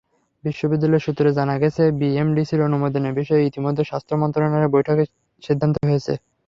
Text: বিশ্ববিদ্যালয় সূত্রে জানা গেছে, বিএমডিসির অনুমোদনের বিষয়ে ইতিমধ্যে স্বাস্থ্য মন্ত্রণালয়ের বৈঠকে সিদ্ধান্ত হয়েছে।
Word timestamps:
বিশ্ববিদ্যালয় 0.43 1.03
সূত্রে 1.05 1.29
জানা 1.37 1.55
গেছে, 1.63 1.83
বিএমডিসির 1.99 2.65
অনুমোদনের 2.67 3.17
বিষয়ে 3.19 3.47
ইতিমধ্যে 3.49 3.83
স্বাস্থ্য 3.83 4.15
মন্ত্রণালয়ের 4.21 4.73
বৈঠকে 4.75 5.03
সিদ্ধান্ত 5.43 5.75
হয়েছে। 5.87 6.13